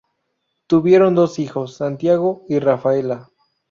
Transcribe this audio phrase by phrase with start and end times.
[0.65, 3.29] Tuvieron dos hijos Santiago y Rafaela.